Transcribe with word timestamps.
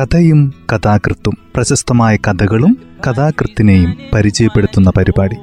കഥയും 0.00 0.54
കഥാകൃത്തും 0.72 1.38
പ്രശസ്തമായ 1.54 2.16
കഥകളും 2.16 2.76
കഥാകൃത്തിനെയും 3.08 3.96
പരിചയപ്പെടുത്തുന്ന 4.14 4.92
പരിപാടി. 4.96 5.34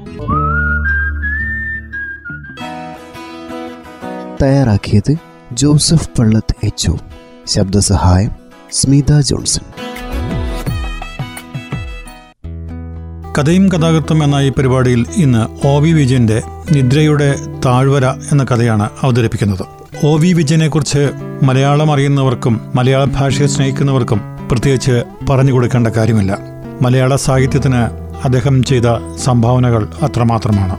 തയ്യാറാക്കിയത് 4.42 5.14
ജോസഫ് 5.52 6.08
പള്ളത്ത് 6.18 6.54
എച്ച് 6.66 6.90
ശബ്ദസഹായം 7.46 8.30
സ്മിത 8.72 9.20
ജോൺസൺ. 9.20 9.62
കഥയും 13.38 13.68
കഥാകൃത്തും 13.68 14.24
എന്ന 14.24 14.34
ഈ 14.34 14.48
പരിപാടിയിൽ 14.48 15.06
ഇന്ന് 15.16 15.66
ഒ 15.66 15.80
വി 15.80 15.92
വിജയന്റെ 15.92 16.42
നിദ്രയുടെ 16.72 17.34
താഴ്വര 17.66 18.06
എന്ന 18.06 18.44
കഥയാണ് 18.44 18.90
അവതരിപ്പിക്കുന്നത്. 19.02 19.64
ഒ 20.06 20.16
വി 20.16 20.32
വിജയനെക്കുറിച്ച് 20.32 21.10
മലയാളം 21.42 21.92
അറിയുന്നവർക്കും 21.92 22.60
മലയാള 22.74 23.04
ഭാഷയെ 23.04 23.46
സ്നേഹിക്കുന്നവർക്കും 23.46 24.37
പ്രത്യേകിച്ച് 24.50 25.02
പറഞ്ഞു 25.30 25.52
കൊടുക്കേണ്ട 25.52 25.86
കാര്യമില്ല. 25.86 26.38
മലയാള 26.82 27.16
സാഹിത്യത്തിന് 27.16 28.08
അദ്ദേഹം 28.24 28.64
ചെയ്ത 28.64 28.82
സംഭാവനകൾ 29.16 29.88
അത്രമാത്രമാണ്. 30.02 30.76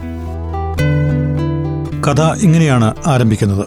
കഥ 2.04 2.22
ഇങ്ങനെയാണ് 2.22 2.96
ആരംഭിക്കുന്നത്. 3.08 3.66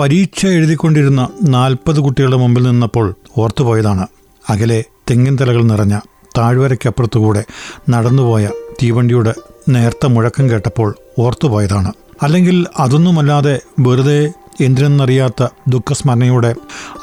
പരീക്ഷ 0.00 0.46
എഴുതിക്കൊണ്ടിരുന്ന 0.46 1.28
നാൽപ്പത് 1.48 2.00
കുട്ടികളുടെ 2.00 2.36
മുമ്പിൽ 2.36 2.62
നിന്നപ്പോൾ 2.62 3.14
ഓർത്തുപോയതാണ്. 3.38 4.06
അകലെ 4.50 4.84
തെങ്ങിൻ 5.10 5.38
തലകൾ 5.40 5.62
നിറഞ്ഞ 5.62 5.98
താഴ്വരയ്ക്കപ്പുറത്തുകൂടെ 6.38 7.44
നടന്നുപോയ 7.90 8.50
തീവണ്ടിയുടെ 8.82 9.34
നേർത്ത 9.68 10.06
മുഴക്കം 10.06 10.50
കേട്ടപ്പോൾ 10.50 10.96
ഓർത്തുപോയതാണ്. 11.18 11.92
അല്ലെങ്കിൽ 12.22 12.66
അതൊന്നുമല്ലാതെ 12.78 13.60
വെറുതെ 13.80 14.32
എന്തിനെന്നറിയാത്ത 14.60 15.46
ദുഃഖസ്മരണയുടെ 15.68 16.54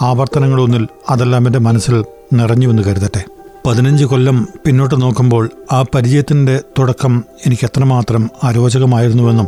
ആവർത്തനങ്ങളൊന്നിൽ 0.02 0.88
അതെല്ലാം 1.10 1.46
എന്റെ 1.48 1.60
മനസ്സിൽ 1.60 2.06
നിറഞ്ഞുവെന്ന് 2.34 2.84
കരുതട്ടെ. 2.84 3.26
പതിനഞ്ച് 3.68 4.06
കൊല്ലം 4.06 4.48
പിന്നോട്ട് 4.66 5.02
നോക്കുമ്പോൾ 5.02 5.50
ആ 5.72 5.82
പരിചയത്തിന്റെ 5.96 6.62
തുടക്കം 6.80 7.24
എനിക്ക് 7.46 7.66
എത്രമാത്രം 7.66 8.30
അരോചകമായിരുന്നുവെന്നും 8.44 9.48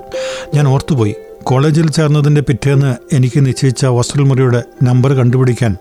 ഞാൻ 0.55 0.67
ഓർത്തുപോയി. 0.67 1.15
കോളേജിൽ 1.43 1.91
ചേർന്നതിന്റെ 1.91 2.41
പിറ്റേന്ന് 2.41 3.15
എനിക്ക് 3.15 3.45
നിശ്ചയിച്ച 3.45 3.85
ഹോസ്റ്റൽ 3.85 4.21
മുറിയുടെ 4.21 4.63
നമ്പർ 4.83 5.13
കണ്ടുപിടിക്കാൻ 5.13 5.75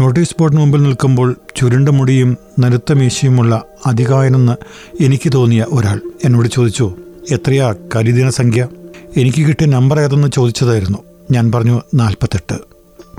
നോട്ടീസ് 0.00 0.36
ബോർഡിന് 0.40 0.60
മുമ്പിൽ 0.60 0.82
നിൽക്കുമ്പോൾ 0.82 1.36
ചുരുണ്ട 1.56 1.88
മുടിയും 1.88 2.36
നരുത്ത 2.58 2.92
മീശയുമുള്ള 2.92 3.62
അധികായനെന്ന് 3.86 4.56
എനിക്ക് 5.04 5.32
തോന്നിയ 5.32 5.66
ഒരാൾ 5.68 6.00
എന്നോട് 6.24 6.48
ചോദിച്ചു 6.48 6.94
എത്രയാ 7.30 7.74
കരിദിന 7.96 8.28
സംഖ്യ 8.28 8.68
എനിക്ക് 9.16 9.42
കിട്ടിയ 9.42 9.66
നമ്പർ 9.66 10.00
ഏതെന്ന് 10.00 10.28
ചോദിച്ചതായിരുന്നു. 10.28 10.98
ഞാൻ 11.30 11.52
പറഞ്ഞു 11.52 11.82
നാൽപ്പത്തെട്ട്. 11.94 12.58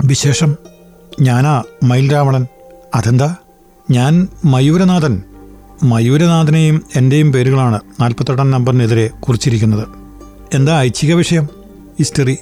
വിശേഷം 0.04 0.56
ഞാനാ 1.20 1.62
മയിൽ 1.82 2.12
രാവണൻ 2.12 2.46
അതെന്താ? 2.94 3.34
ഞാൻ 3.90 4.28
മയൂരനാഥൻ. 4.44 5.22
മയൂരനാഥനെയും 5.82 6.84
എന്റെയും 6.96 7.32
പേരുകളാണ് 7.32 7.80
നാൽപ്പത്തെട്ടാം 8.00 8.50
നമ്പറിനെതിരെ 8.50 9.08
കുറിച്ചിരിക്കുന്നത്. 9.08 9.88
എന്താ 10.54 10.80
ഐച്ഛിക 10.80 11.14
വിഷയം? 11.14 11.48
ഹിസ്റ്ററി. 11.98 12.38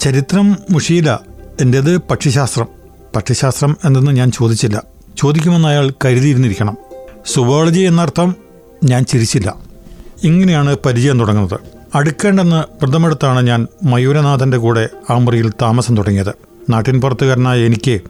ചരിത്രം 0.00 0.56
മുഷിയില്ല. 0.70 1.20
എന്റേത് 1.60 1.98
പക്ഷിശാസ്ത്രം. 1.98 2.66
പക്ഷിശാസ്ത്രം 3.16 3.76
എന്തെന്ന് 3.84 4.10
ഞാൻ 4.10 4.30
ചോദിച്ചില്ല. 4.30 4.82
ചോദിക്കുമെന്ന് 5.18 5.68
അയാൾ 5.68 5.92
കരുതിയിരുന്നിരിക്കണം. 6.04 6.76
സുവോളജി 7.26 7.80
എന്നർത്ഥം 7.80 8.34
ഞാൻ 8.84 9.04
ചിരിച്ചില്ല. 9.04 9.54
ഇങ്ങനെയാണ് 10.24 10.76
പരിചയം 10.86 11.18
തുടങ്ങുന്നത്. 11.18 11.79
അടുക്കേണ്ടെന്ന് 11.94 12.84
വ്രതമെടുത്താണ് 12.84 13.46
ഞാൻ 13.46 13.66
മയൂരനാഥന്റെ 13.82 14.56
കൂടെ 14.56 14.88
ആ 15.10 15.18
താമസം 15.62 15.96
തുടങ്ങിയത്. 15.96 16.34
നാട്ടിൻ 16.70 17.00
പുറത്തുകാരനായ 17.00 17.60
എനിക്ക് 17.60 18.00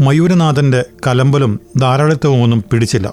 മയൂരനാഥന്റെ 0.00 0.84
കലമ്പലും 1.06 1.60
ധാരാളിത്തവും 1.78 2.42
ഒന്നും 2.42 2.64
പിടിച്ചില്ല. 2.72 3.12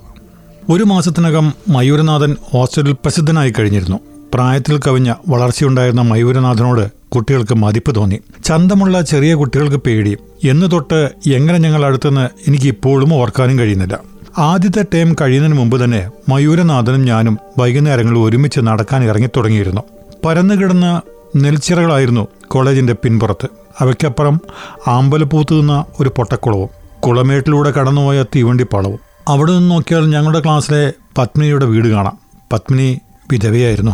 ഒരു 0.70 0.83
മാസത്തിനകം 0.83 1.54
മയൂരനാഥൻ 1.70 2.36
ഹോസ്റ്റലിൽ 2.44 2.92
പ്രസിദ്ധനായി 2.92 3.54
കഴിഞ്ഞിരുന്നു. 3.60 4.00
പ്രായത്തിൽ 4.33 4.80
കവിഞ്ഞ 4.88 5.14
വളർച്ചയുണ്ടായിരുന്ന 5.28 6.02
മയൂരനാഥനോട് 6.02 6.92
കുട്ടികൾക്ക് 7.10 7.54
മതിപ്പ് 7.54 7.95
തോന്നി. 7.95 8.20
ചന്തമുള്ള 8.45 9.02
ചെറിയ 9.02 9.33
കുട്ടികൾക്ക് 9.33 9.78
പേടി. 9.78 10.17
എന്ന് 10.44 10.72
തൊട്ട് 10.72 11.12
എങ്ങനെ 11.33 11.58
ഞങ്ങൾ 11.58 11.86
അടുത്തെന്ന് 11.86 12.30
എനിക്ക് 12.48 12.66
ഇപ്പോഴും 12.66 13.14
ഓർക്കാനും 13.14 13.60
കഴിയുന്നില്ല. 13.60 14.00
ആദ്യത്തെ 14.38 14.86
ടേം 14.94 15.16
കഴിയുന്നതിന് 15.22 15.60
മുമ്പ് 15.60 15.83
തന്നെ 15.83 16.10
മയൂരനാഥനും 16.30 17.06
ഞാനും 17.06 17.38
വൈകുന്നേരങ്ങളിൽ 17.60 18.20
ഒരുമിച്ച് 18.20 18.60
നടക്കാൻ 18.60 19.04
ഇറങ്ങിത്തുടങ്ങിയിരുന്നു. 19.04 19.82
പരന്നുകിടന്ന 20.26 21.02
നെൽച്ചിറകളായിരുന്നു 21.36 22.28
കോളേജിന്റെ 22.48 22.94
പിൻപുറത്ത്. 22.94 23.48
അവയ്ക്കപ്പുറം 23.80 24.42
ആമ്പലപ്പൂത്ത് 24.88 25.54
നിന്ന 25.54 25.86
ഒരു 26.00 26.10
പൊട്ടക്കുളവും 26.10 26.70
കുളമേട്ടിലൂടെ 27.02 27.72
കടന്നുപോയ 27.72 28.23
തീവണ്ടിപ്പാളവും. 28.23 29.00
അവിടെ 29.28 29.52
നിന്ന് 29.52 29.72
നോക്കിയാൽ 29.72 30.06
ഞങ്ങളുടെ 30.06 30.39
ക്ലാസ്സിലെ 30.39 30.94
പത്മിനിയുടെ 31.17 31.66
വീട് 31.66 31.88
കാണാം. 31.88 32.17
പത്മിനി 32.54 33.02
വിധവയായിരുന്നു. 33.32 33.92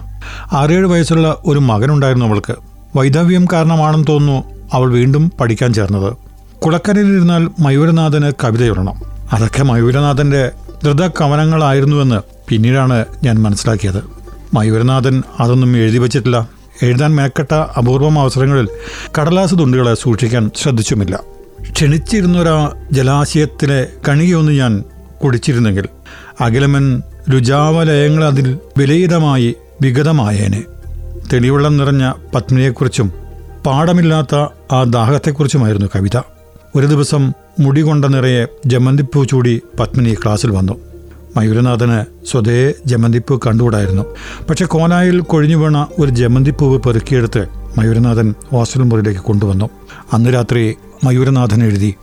ആറേഴ് 0.51 0.85
വയസ്സുള്ള 0.85 1.37
ഒരു 1.45 1.59
മകനുണ്ടായിരുന്നു 1.59 2.25
അവൾക്ക്. 2.25 2.55
വൈധവ്യം 2.95 3.47
കാരണമാണെന്ന് 3.53 4.05
തോന്നുന്നു 4.09 4.43
അവൾ 4.73 4.91
വീണ്ടും 4.91 5.31
പഠിക്കാൻ 5.39 5.73
ചേർന്നത്. 5.73 6.13
കുളക്കരയിലിരുന്നാൽ 6.65 7.49
മയൂരനാഥന് 7.59 8.31
കവിതയുടണം 8.43 8.93
അതൊക്കെ 9.33 9.63
മയൂരനാഥന്റെ 9.63 10.51
ധൃത 10.83 11.07
കവനങ്ങളായിരുന്നുവെന്ന് 11.07 12.21
പിന്നീടാണ് 12.47 13.05
ഞാൻ 13.23 13.41
മനസ്സിലാക്കിയത്. 13.41 14.18
മയൂരനാഥൻ 14.53 15.23
അതൊന്നും 15.39 15.77
എഴുതി 15.77 15.97
വച്ചിട്ടില്ല. 15.97 16.49
എഴുതാൻ 16.83 17.15
മെനക്കെട്ട 17.15 17.53
അപൂർവം 17.53 18.19
അവസരങ്ങളിൽ 18.19 18.67
കടലാസ് 19.19 19.55
തുണ്ടുകളെ 19.55 19.95
സൂക്ഷിക്കാൻ 19.95 20.51
ശ്രദ്ധിച്ചുമില്ല. 20.55 21.19
ക്ഷണിച്ചിരുന്നൊരാ 21.71 22.71
ജലാശയത്തിലെ 22.91 23.87
കണികയൊന്ന് 24.09 24.51
ഞാൻ 24.51 24.83
കുടിച്ചിരുന്നെങ്കിൽ 25.23 25.87
അഖിലമൻ 26.41 27.03
രുചാവലയങ്ങൾ 27.33 28.23
അതിൽ 28.23 28.57
വിലയിതമായി 28.77 29.55
വിഗതമായേനെ. 29.81 30.63
തെളിവെള്ളം 31.33 31.77
നിറഞ്ഞ 31.77 32.13
പത്നിയെക്കുറിച്ചും 32.35 33.13
പാടമില്ലാത്ത 33.65 34.35
ആ 34.71 34.83
ദാഹത്തെക്കുറിച്ചുമായിരുന്നു 34.83 35.87
കവിത. 35.95 36.21
ഒരു 36.75 36.87
ദിവസം 36.87 37.33
മുടി 37.59 37.81
കൊണ്ട 37.81 38.05
നിറയെ 38.05 38.45
ജമന്തിപ്പൂ 38.65 39.23
ചൂടി 39.23 39.61
പത്മിനി 39.79 40.13
ക്ലാസ്സിൽ 40.13 40.51
വന്നു. 40.51 40.88
മയൂരനാഥന് 41.37 42.25
സ്വതേ 42.31 42.73
ജമന്തിപ്പൂ 42.85 43.39
കണ്ടുകൂടായിരുന്നു. 43.47 44.03
പക്ഷെ 44.49 44.65
കോനായിൽ 44.65 45.19
കൊഴിഞ്ഞു 45.19 45.55
വീണ 45.55 45.87
ഒരു 45.99 46.11
ജമന്തിപ്പൂവ് 46.11 46.81
പെറുക്കിയെടുത്ത് 46.81 47.47
മയൂരനാഥൻ 47.77 48.35
ഹോസ്റ്റൽ 48.51 48.81
മുറിയിലേക്ക് 48.81 49.19
കൊണ്ടുവന്നു. 49.19 49.69
അന്ന് 50.13 50.33
രാത്രി 50.33 50.75
മയൂരനാഥൻ 51.03 51.63
എഴുതി 51.63 51.95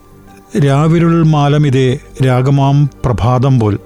രാവിരുൾ 0.66 1.26
മാലമിതേ 1.26 1.98
രാഗമാം 2.26 2.90
പ്രഭാതം 3.04 3.60
പോൽ 3.60 3.78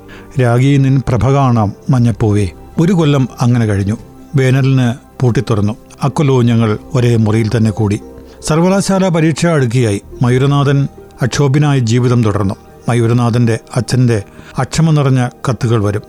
രാഗീ 0.43 0.77
നിൻ 0.77 1.03
പ്രഭ 1.09 1.31
കാണാം 1.31 1.73
മഞ്ഞപ്പൂവേ. 1.91 2.49
ഒരു 2.79 2.93
കൊല്ലം 2.93 3.29
അങ്ങനെ 3.41 3.67
കഴിഞ്ഞു. 3.67 3.97
വേനലിന് 4.37 4.95
പൂട്ടിത്തുറന്നു 5.21 5.77
അക്കൊല്ലവും 6.03 6.47
ഞങ്ങൾ 6.47 6.79
ഒരേ 6.95 7.17
മുറിയിൽ 7.17 7.50
തന്നെ 7.56 7.71
കൂടി. 7.71 8.00
സർവകലാശാല 8.47 9.09
പരീക്ഷ 9.09 9.47
അടുക്കിയായി. 9.47 10.00
മയൂരനാഥൻ 10.23 10.89
അക്ഷോഭ്യനായി 11.23 11.81
ജീവിതം 11.81 12.25
തുടർന്നു. 12.25 12.55
മയൂരനാഥന്റെ 12.91 13.59
അച്ഛന്റെ 13.77 14.23
അക്ഷമ 14.59 14.91
നിറഞ്ഞ 14.91 15.28
കത്തുകൾ 15.49 15.84
വരും. 15.84 16.03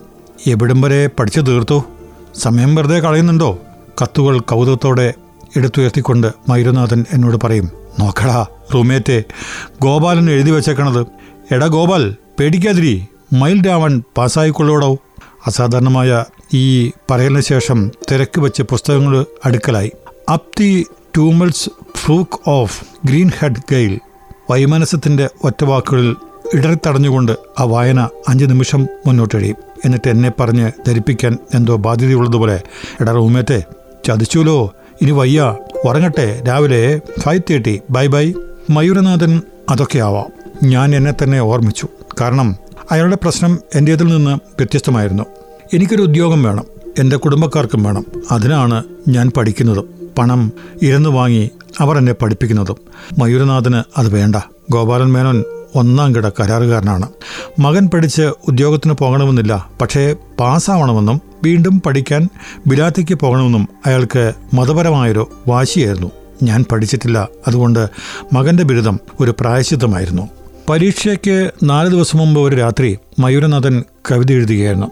എവിടം 0.48 0.82
വരെ 0.82 1.08
പഠിച്ചു 1.08 1.40
തീർത്തു? 1.40 1.84
സമയം 2.36 2.76
വെറുതെ 2.76 3.00
കളയുന്നുണ്ടോ? 3.00 3.60
കത്തുകൾ 4.02 4.40
കൗതുകത്തോടെ 4.40 5.14
എടുത്തുയർത്തിക്കൊണ്ട് 5.58 6.32
മയൂരനാഥൻ 6.50 7.06
എന്നോട് 7.14 7.38
പറയും 7.44 7.70
നോക്കടാ 8.00 8.46
റൂമേറ്റെ 8.74 9.24
ഗോപാലൻ 9.82 10.32
എഴുതി 10.32 10.52
വെച്ചേക്കണത്. 10.52 11.06
എടാ 11.52 11.68
ഗോപാൽ 11.68 12.16
പേടിക്കാതിരി 12.40 13.08
മയിൽ 13.34 13.68
രാവൺ 13.68 14.04
പാസ്സായിക്കൊള്ളോടോ? 14.18 14.98
അസാധാരണമായ 15.46 16.26
ഈ 16.54 16.92
പറയലിന് 17.12 17.42
ശേഷം 17.42 17.92
തിരക്ക് 18.12 18.42
വെച്ച് 18.42 18.64
പുസ്തകങ്ങൾ 18.64 19.26
അടുക്കലായി. 19.46 19.92
Up 20.34 20.60
the 20.60 20.86
tumultuous 21.18 21.70
brook 21.98 22.50
of 22.50 22.84
Greenhead 23.40 23.62
Ghyll. 23.72 24.00
വൈമനസ്യത്തിന്റെ 24.52 25.30
ഒറ്റവാക്കുകളിൽ 25.44 26.16
ഇടറിത്തടഞ്ഞുകൊണ്ട് 26.54 27.32
ആ 27.60 27.64
വായന 27.64 28.10
അഞ്ച് 28.28 28.46
നിമിഷം 28.46 28.88
മുന്നോട്ടെഴിയും 29.08 29.56
എന്നിട്ട് 29.86 30.10
എന്നെ 30.10 30.32
പറഞ്ഞ് 30.40 30.72
ധരിപ്പിക്കാൻ 30.88 31.38
എന്തോ 31.54 31.76
ബാധ്യതയുള്ളതുപോലെ 31.76 32.62
എടാ 33.02 33.12
റൂമേറ്റെ 33.12 33.64
ചതിച്ചുലോ? 34.08 34.74
ഇനി 35.02 35.12
വയ്യ 35.12 35.58
ഉറങ്ങട്ടെ 35.86 36.44
രാവിലെ 36.48 37.02
five 37.20 37.42
thirty 37.50 37.82
bye 37.90 38.08
bye 38.08 38.34
Mayuranathan 38.70 39.42
അതൊക്കെ 39.70 40.00
ആവാം. 40.00 40.26
ഞാൻ 40.70 40.96
എന്നെ 40.96 41.14
തന്നെ 41.24 41.40
ഓർമ്മിച്ചു. 41.40 41.88
കാരണം 42.22 42.56
അയാളുടെ 42.92 43.18
പ്രശ്നം 43.24 43.60
എന്റേതിൽ 43.76 44.06
നിന്ന് 44.06 44.32
വ്യത്യസ്തമായിരുന്നു. 44.32 45.24
എനിക്കൊരു 45.74 46.02
ഉദ്യോഗം 46.02 46.44
വേണം 46.44 46.64
എന്റെ 47.00 47.18
കുടുംബക്കാർക്കും 47.18 47.84
വേണം. 47.84 48.06
അതിനാണ് 48.32 48.84
ഞാൻ 49.08 49.32
പഠിക്കുന്നതും. 49.38 50.10
പണം 50.18 50.52
ഇരന്നു 50.82 51.10
വാങ്ങി 51.10 51.52
അവർ 51.80 51.98
എന്നെ 51.98 52.14
പഠിപ്പിക്കുന്നതും. 52.14 52.76
മയൂരനാഥന് 53.20 53.84
അത് 53.98 54.10
വേണ്ട. 54.10 54.36
ഗോപാലൻ 54.70 55.12
മേനോൻ 55.12 55.44
ഒന്നാം 55.76 56.16
കിട 56.16 56.30
കരാറുകാരനാണ്. 56.30 57.08
മകൻ 57.60 57.90
പഠിച്ച് 57.94 58.22
ഉദ്യോഗത്തിന് 58.22 58.94
പോകണമെന്നില്ല 58.94 59.70
പക്ഷേ 59.82 60.16
പാസ്സാവണമെന്നും 60.40 61.22
വീണ്ടും 61.44 61.82
പഠിക്കാൻ 61.86 62.30
ബിലാത്തിക്ക് 62.68 63.14
പോകണമെന്നും 63.14 63.68
അയാൾക്ക് 63.86 64.34
മതപരമായൊരു 64.54 65.30
വാശിയായിരുന്നു. 65.48 66.12
ഞാൻ 66.44 66.66
പഠിച്ചിട്ടില്ല 66.72 67.28
അതുകൊണ്ട് 67.48 67.90
മകന്റെ 68.34 68.64
ബിരുദം 68.64 69.00
ഒരു 69.20 69.34
പ്രായശിദ്ധമായിരുന്നു 69.40 70.30
പരീക്ഷയ്ക്ക് 70.70 71.52
നാല് 71.64 71.90
ദിവസം 71.90 72.18
മുമ്പ് 72.18 72.42
ഒരു 72.42 72.56
രാത്രി 72.56 72.98
മയൂരനാഥൻ 73.20 73.84
കവിത 74.12 74.32
എഴുതുകയായിരുന്നു. 74.32 74.92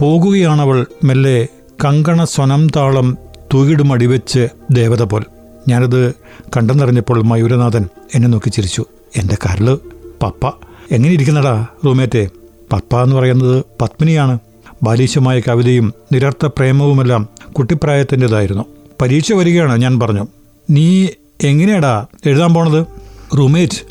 പോകുകയാണവൾ 0.00 0.86
മെല്ലെ 1.04 1.48
കങ്കണ 1.84 2.24
സ്വനം 2.24 2.68
താളം 2.76 3.18
തൂകിടും 3.54 3.92
അടിവെച്ച് 3.92 4.48
ദേവത 4.70 5.02
പോൽ. 5.02 5.24
ഞാനത് 5.68 6.12
കണ്ടെന്നറിഞ്ഞപ്പോൾ 6.56 7.22
മയൂരനാഥൻ 7.22 7.88
എന്നെ 8.14 8.28
നോക്കി 8.28 8.48
ചിരിച്ചു. 8.48 8.84
എന്റെ 9.16 9.36
കരൾ 9.46 9.78
പപ്പ. 10.22 10.46
എങ്ങനെ 10.90 11.12
ഇരിക്കുന്നടാ 11.12 11.66
റൂമേറ്റെ? 11.86 12.28
പപ്പ 12.72 13.02
എന്ന് 13.02 13.16
പറയുന്നത് 13.16 13.64
പത്മിനിയാണ്. 13.82 14.38
ബാലീശമായ 14.82 15.40
കവിതയും 15.40 15.94
നിരർത്ഥ 16.12 16.46
പ്രേമവുമെല്ലാം 16.46 17.28
കുട്ടിപ്രായത്തിന്റെതായിരുന്നു. 17.52 18.64
പരീക്ഷ 19.02 19.32
വരികയാണ് 19.32 19.78
ഞാൻ 19.78 20.00
പറഞ്ഞു. 20.00 20.26
നീ 20.70 21.08
എങ്ങനെയാടാ 21.42 22.06
എഴുതാൻ 22.26 22.54
പോണത്? 22.54 22.86
റൂമേറ്റ് 23.38 23.84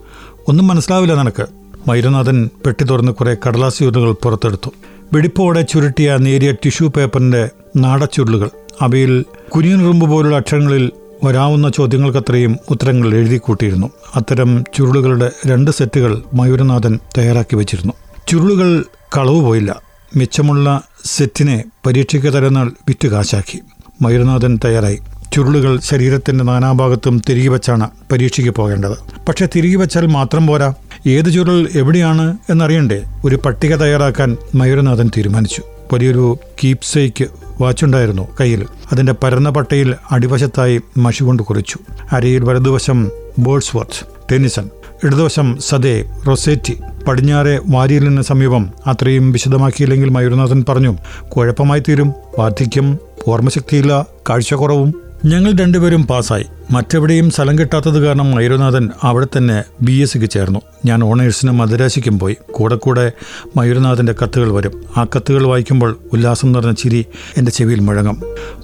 ഒന്നും 0.48 0.68
മനസ്സിലാവില്ല 0.68 1.16
നിനക്ക്. 1.16 1.46
മൈരനാഥൻ 1.88 2.50
പെട്ടി 2.66 2.84
തുറന്ന് 2.84 3.12
കുറെ 3.12 3.38
കടലാസ് 3.48 3.80
ചുരുളുകൾ 3.80 4.12
പുറത്തെടുത്തു. 4.12 4.70
വെടിപ്പോടെ 5.14 5.62
ചുരുട്ടിയ 5.62 6.18
നേരിയ 6.20 6.52
ടിഷ്യൂ 6.52 6.88
പേപ്പറിന്റെ 6.88 7.50
നാടച്ചുരുളുകൾ. 7.78 8.50
അവയിൽ 8.82 9.26
കുനിയൻ 9.56 9.80
റുമ്പ് 9.80 10.10
പോലുള്ള 10.10 10.36
അക്ഷരങ്ങളിൽ 10.36 10.92
വരാവുന്ന 11.24 11.70
ചോദ്യങ്ങൾക്കത്രയും 11.70 12.58
ഉത്തരങ്ങൾ 12.70 13.16
എഴുതി 13.16 13.38
കൂട്ടിയിരുന്നു 13.38 13.92
അത്തരം 14.16 14.64
ചുരുളുകളുടെ 14.76 15.32
രണ്ട് 15.48 15.72
സെറ്റുകൾ 15.72 16.22
മയൂരനാഥൻ 16.34 17.00
തയ്യാറാക്കി 17.18 17.56
വെച്ചിരുന്നു. 17.56 17.94
ചുരുളുകൾ 18.28 18.86
കളവ് 19.18 19.42
പോയില്ല. 19.42 19.82
മിച്ചമുള്ള 20.16 20.82
സെറ്റിനെ 21.06 21.64
പരീക്ഷയ്ക്ക് 21.86 22.34
തരുന്നാൾ 22.34 22.72
വിറ്റ് 22.88 23.08
കാശാക്കി. 23.08 23.60
മയൂരനാഥൻ 24.02 24.60
തയ്യാറായി. 24.66 25.00
ചുരുളുകൾ 25.34 25.80
ശരീരത്തിന്റെ 25.80 26.44
നാനാഭാഗത്തും 26.44 27.22
തിരികെ 27.30 27.48
വെച്ചാണ് 27.48 27.90
പരീക്ഷയ്ക്ക് 28.12 28.54
പോകേണ്ടത്. 28.54 29.26
പക്ഷെ 29.28 29.48
തിരികെ 29.56 29.76
വെച്ചാൽ 29.76 30.06
മാത്രം 30.06 30.48
പോരാ. 30.48 30.74
ഏത് 31.08 31.34
ചുരുൾ 31.34 31.68
എവിടെയാണ് 31.76 32.38
എന്നറിയണ്ടേ? 32.50 33.04
ഒരു 33.26 33.36
പട്ടിക 33.36 33.76
തയ്യാറാക്കാൻ 33.76 34.38
മയൂരനാഥൻ 34.56 35.12
തീരുമാനിച്ചു. 35.18 35.64
വലിയൊരു 35.94 36.38
കീപ്സേക്ക് 36.64 37.26
വാച്ചുണ്ടായിരുന്നു 37.62 38.28
കയ്യിൽ. 38.40 38.66
അതിന്റെ 38.92 39.14
പരന്ന 39.24 39.50
പട്ടയിൽ 39.50 39.96
അടിവശത്തായി 40.12 40.82
മഷി 40.98 41.24
കൊണ്ട് 41.24 41.44
കുറിച്ചു. 41.44 41.76
അരയിൽ 42.12 42.44
വലതുവശം 42.44 43.10
ബോൾസ്വർത്ത് 43.40 44.06
ടെന്നിസൺ 44.32 44.70
ഇടതുവശം 45.04 45.58
സദേ 45.60 46.06
റൊസേറ്റി 46.28 46.78
പടിഞ്ഞാറെ 47.08 47.60
വാരിയലിന് 47.68 48.22
സമീപം 48.22 48.70
അത്രയും 48.88 49.32
വിശദമാക്കിയില്ലെങ്കിൽ 49.32 50.10
മയൂരനാഥൻ 50.10 50.66
പറഞ്ഞു 50.70 50.98
കുഴപ്പമായി 51.30 51.84
തീരും 51.90 52.14
വാർദ്ധക്യം 52.40 52.98
ഓർമ്മശക്തിയില്ല 53.28 54.08
കാഴ്ചക്കുറവും 54.30 55.07
ഞങ്ങൾ 55.26 55.52
രണ്ടുപേരും 55.52 56.04
പാസ്സായി. 56.04 56.46
മറ്റെവിടെയും 56.72 57.30
സ്ഥലം 57.30 57.60
കിട്ടാത്തത് 57.60 58.06
കാരണം 58.06 58.32
മയൂരനാഥൻ 58.32 58.90
അവിടെ 59.04 59.28
തന്നെ 59.38 59.64
ബി 59.82 59.92
എസ് 59.92 60.14
സിക്ക് 60.14 60.26
ചേർന്നു. 60.26 60.60
ഞാൻ 60.86 61.04
ഓണേഴ്സിനും 61.04 61.58
മദരാശിക്കും 61.58 62.20
പോയി. 62.20 62.38
കൂടെ 62.52 62.76
കൂടെ 62.76 63.12
മയൂരനാഥന്റെ 63.58 64.16
കത്തുകൾ 64.24 64.52
വരും. 64.52 64.84
ആ 64.98 65.06
കത്തുകൾ 65.16 65.48
വായിക്കുമ്പോൾ 65.48 65.98
ഉല്ലാസം 66.14 66.52
നിറഞ്ഞ 66.52 66.72
ചിരി 66.72 67.06
എന്റെ 67.38 67.52
ചെവിയിൽ 67.52 67.80
മുഴങ്ങും. 67.80 68.22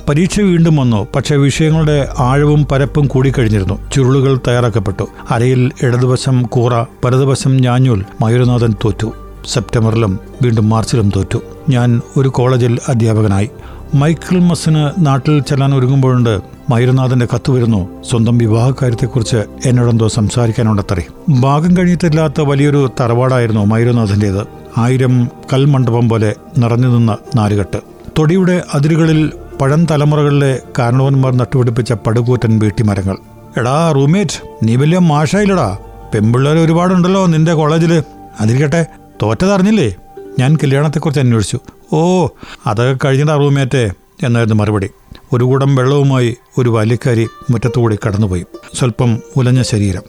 പരീക്ഷ 0.10 0.40
വീണ്ടും 0.40 0.76
വന്നു. 0.76 1.08
പക്ഷേ 1.16 1.36
വിഷയങ്ങളുടെ 1.36 2.10
ആഴവും 2.20 2.66
പരപ്പും 2.66 3.08
കൂടിക്കഴിഞ്ഞിരുന്നു. 3.08 3.90
ചുരുളുകൾ 3.92 4.40
തയ്യാറാക്കപ്പെട്ടു. 4.48 5.08
അരയിൽ 5.30 5.72
ഇടതുവശം 5.84 6.44
കൂറ 6.44 6.74
വലതുവശം 7.06 7.58
ഞാഞ്ഞൂൽ 7.58 8.06
മയൂരനാഥൻ 8.22 8.72
തോറ്റു. 8.72 9.14
സെപ്റ്റംബറിലും 9.48 10.20
വീണ്ടും 10.42 10.70
മാർച്ചിലും 10.70 11.12
തോറ്റു. 11.16 11.42
ഞാൻ 11.70 12.02
ഒരു 12.18 12.30
കോളേജിൽ 12.30 12.80
അധ്യാപകനായി. 12.90 13.50
മൈക്കിൾ 13.96 14.40
മസിന് 14.40 15.06
നാട്ടിൽ 15.06 15.42
ചെല്ലാൻ 15.42 15.76
ഒരുങ്ങുമ്പോഴുണ്ട് 15.76 16.40
മയൂരനാഥന്റെ 16.70 17.28
കത്ത് 17.36 17.52
വരുന്നു. 17.52 18.04
സ്വന്തം 18.04 18.38
വിവാഹകാര്യത്തെക്കുറിച്ച് 18.38 19.44
എന്നോടെന്തോ 19.66 20.08
സംസാരിക്കാനുണ്ടത്രേ. 20.08 21.04
ഭാഗം 21.30 21.78
കഴിഞ്ഞിട്ടില്ലാത്ത 21.78 22.42
വലിയൊരു 22.42 22.92
തറവാടായിരുന്നു 23.00 23.66
മയൂരനാഥന്റേത് 23.66 24.48
ആയിരം 24.78 25.30
കൽമണ്ഡപം 25.54 26.10
പോലെ 26.10 26.36
നിറഞ്ഞു 26.58 26.88
നിന്ന 26.88 27.18
നാലുകെട്ട്. 27.36 27.78
തൊടിയുടെ 28.18 28.64
അതിരുകളിൽ 28.74 29.32
പഴം 29.62 29.86
തലമുറകളിലെ 29.86 30.60
കാരണവന്മാർ 30.80 31.36
നട്ടുപിടിപ്പിച്ച 31.36 31.94
പടുകൂറ്റൻ 31.94 32.60
വീട്ടിമരങ്ങൾ. 32.60 33.18
എടാ 33.58 33.92
റൂംമേറ്റ് 33.96 34.50
നീ 34.64 34.76
വലിയ 34.76 35.00
മാഷായില്ലടാ. 35.00 35.78
പെമ്പിള്ളേർ 36.14 36.58
ഒരുപാടുണ്ടല്ലോ 36.58 37.26
നിന്റെ 37.26 37.54
കോളേജിൽ 37.54 38.04
അതിരിക്കട്ടെ 38.40 38.86
തോറ്റതറിഞ്ഞില്ലേ? 39.22 39.96
ഞാൻ 40.40 40.56
കല്യാണത്തെക്കുറിച്ച് 40.56 41.20
അന്വേഷിച്ചു. 41.20 41.60
ഓ 41.94 42.28
അതൊക്കെ 42.68 43.08
കഴിഞ്ഞിട്ട് 43.08 43.34
റൂമേറ്റേ 43.34 43.92
എന്നായിരുന്നു 44.24 44.56
മറുപടി. 44.56 44.90
ഒരു 45.34 45.44
കൂടം 45.44 45.76
വെള്ളവുമായി 45.76 46.38
ഒരു 46.58 46.70
ബാല്യക്കാരി 46.70 47.28
മുറ്റത്തുകൂടി 47.50 47.98
കടന്നുപോയി. 48.08 48.46
സ്വല്പം 48.74 49.20
ഉലഞ്ഞ 49.38 49.62
ശരീരം. 49.62 50.02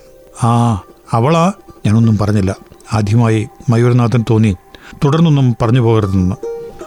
ആ 0.43 0.83
അവളാ? 1.13 1.53
ഞാനൊന്നും 1.87 2.19
പറഞ്ഞില്ല. 2.19 2.57
ആദ്യമായി 2.93 3.49
മയൂരനാഥൻ 3.69 4.25
തോന്നി. 4.31 4.57
തുടർന്നൊന്നും 5.05 5.57
പറഞ്ഞു 5.63 5.81
പോകരുതെന്ന്. 5.81 6.37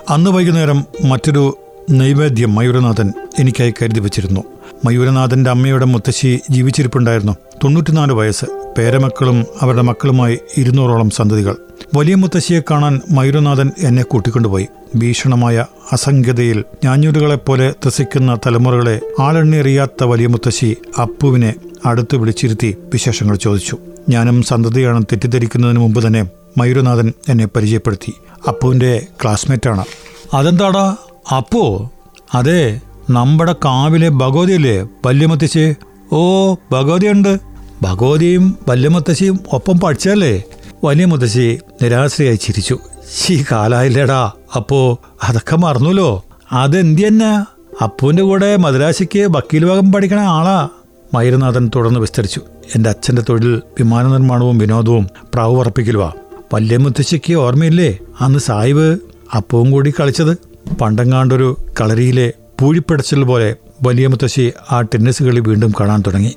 അന്ന് 0.09 0.31
വൈകുന്നേരം 0.31 0.85
മറ്റൊരു 1.05 1.57
നൈവേദ്യം 1.91 2.55
മയൂരനാഥൻ 2.55 3.13
എനിക്കായി 3.39 3.73
കരുതി 3.81 3.99
വച്ചിരുന്നു. 3.99 4.41
മയൂരനാഥന്റെ 4.85 5.49
അമ്മയുടെ 5.49 5.85
മുത്തശ്ശി 5.85 6.39
ജീവിച്ചിരിപ്പുണ്ടായിരുന്നു. 6.49 7.33
തൊണ്ണൂറ്റിനാല് 7.63 8.13
വയസ്സ്. 8.13 8.66
പേരമക്കളും 8.77 9.45
അവരുടെ 9.61 9.81
മക്കളുമായി 9.81 10.39
ഇരുന്നൂറോളം 10.57 11.09
സന്തതികൾ. 11.09 11.55
വലിയ 11.95 12.15
മുത്തശ്ശിയെ 12.15 12.61
കാണാൻ 12.71 13.01
മയൂരനാഥൻ 13.11 13.71
എന്നെ 13.79 14.03
കൂട്ടിക്കൊണ്ടുപോയി. 14.03 14.67
ഭീഷണമായ 14.95 15.65
അസംഖ്യതയിൽ 15.91 16.63
ഞാഞ്ഞൂലുകളെപ്പോലെ 16.85 17.71
ത്രസിക്കുന്ന 17.71 18.37
തലമുറകളെ 18.45 18.99
ആളെണ്ണിയറിയാത്ത 19.19 20.03
വലിയ 20.03 20.27
മുത്തശ്ശി 20.27 20.77
അപ്പുവിനെ 21.01 21.53
അടുത്ത് 21.85 22.15
വിളിച്ചിരുത്തി 22.15 22.77
വിശേഷങ്ങൾ 22.93 23.35
ചോദിച്ചു. 23.35 23.77
ഞാനും 24.09 24.43
സന്തതിയാണ് 24.43 25.03
തെറ്റിദ്ധരിക്കുന്നതിന് 25.03 25.79
മുമ്പ് 25.79 26.07
തന്നെ 26.07 26.27
മയൂരനാഥൻ 26.57 27.13
എന്നെ 27.29 27.45
പരിചയപ്പെടുത്തി. 27.45 28.13
അപ്പുവിന്റെ 28.47 29.05
ക്ലാസ്മേറ്റാണ്. 29.23 29.85
അതെന്താടാ? 30.33 30.95
അപ്പോ? 31.37 31.91
അതെ 32.33 32.79
നമ്മുടെ 33.09 33.55
കാവിലെ 33.65 34.09
ഭഗവതിയല്ലേ 34.09 34.87
വല്യമുത്തശ്ശി 35.05 35.75
ഓ 36.11 36.55
ഭഗവതിയുണ്ട്. 36.71 37.56
ഭഗവതിയും 37.81 38.57
വല്യമുത്തശ്ശിയും 38.69 39.39
ഒപ്പം 39.53 39.79
പഠിച്ചല്ലേ 39.79 40.43
വലിയ 40.83 41.05
മുത്തശ്ശി 41.05 41.59
നിരാശ്രയായി 41.83 42.35
ചിരിച്ചു. 42.35 42.79
ശീ 43.17 43.43
കാലായില്ലേടാ. 43.51 44.31
അപ്പോ 44.55 44.99
അതൊക്കെ 45.23 45.55
മറന്നുല്ലോ 45.55 46.25
അതെന്തിയെന്നാ 46.51 47.45
അപ്പുവിന്റെ 47.81 48.23
കൂടെ 48.23 48.55
മദ്രാശിക്ക് 48.55 49.27
വക്കീൽ 49.31 49.65
ഭാഗം 49.65 49.91
പഠിക്കണ 49.91 50.19
ആളാ. 50.19 50.69
മയൂരനാഥൻ 51.13 51.71
തുടർന്ന് 51.75 51.99
വിസ്തരിച്ചു. 51.99 52.41
എന്റെ 52.75 52.89
അച്ഛന്റെ 52.89 53.21
തൊഴിൽ 53.29 53.55
വിമാന 53.55 54.07
നിർമ്മാണവും 54.07 54.57
വിനോദവും 54.57 55.07
പ്രാവ് 55.33 55.59
പറപ്പിക്കലുവാ 55.59 56.13
വല്യ 56.53 56.77
മുത്തശ്ശിക്ക് 56.77 57.33
ഓർമ്മയില്ലേ? 57.33 57.97
അന്ന് 58.21 58.39
സായിബ് 58.39 58.99
അപ്പവും 59.35 59.71
കൂടി 59.71 59.93
കളിച്ചത്. 59.99 60.37
പണ്ടങ്ങാണ്ടൊരു 60.81 61.57
കളരിയിലെ 61.81 62.33
പൂഴിപ്പിടച്ചൽ 62.61 63.23
പോലെ 63.23 63.55
വലിയ 63.81 64.07
മുത്തശ്ശി 64.07 64.53
ആ 64.71 64.81
ടെന്നീസ് 64.81 65.23
കളി 65.23 65.39
വീണ്ടും 65.39 65.73
കാണാൻ 65.79 66.03
തുടങ്ങി. 66.07 66.35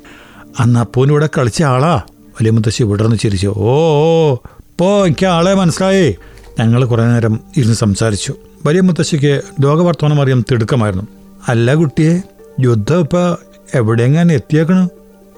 അന്ന് 0.59 0.81
അപ്പൂന് 0.81 1.11
ഇവിടെ 1.11 1.29
കളിച്ച 1.39 1.63
ആളാ. 1.63 1.97
വലിയ 2.19 2.51
മുത്തശ്ശി 2.51 2.83
വിടർന്ന് 2.83 3.17
ചിരിച്ചു. 3.17 3.55
ഓ 3.57 3.79
ഓ 3.79 4.35
പോ 4.79 5.07
എനിക്ക് 5.07 5.27
ആളെ 5.27 5.55
മനസ്സിലായേ. 5.55 6.15
ഞങ്ങൾ 6.61 6.85
കുറേ 6.85 7.05
നേരം 7.05 7.41
ഇരുന്ന് 7.57 7.75
സംസാരിച്ചു. 7.75 8.35
വലിയ 8.67 8.81
മുത്തശ്ശിക്ക് 8.81 9.43
ലോകവർത്തമാനം 9.63 10.23
അറിയാൻ 10.23 10.45
തിടുക്കമായിരുന്നു. 10.53 11.07
അല്ല 11.49 11.75
കുട്ടിയെ 11.75 12.21
യുദ്ധം 12.61 13.01
ഇപ്പോൾ 13.01 13.37
എവിടെയെങ്ങാനും 13.75 14.35
എത്തിയേക്കണു? 14.35 14.89